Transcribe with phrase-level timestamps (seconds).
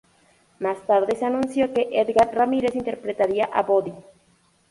[0.57, 3.93] Más tarde, se anunció que Édgar Ramírez interpretaría a Bodhi.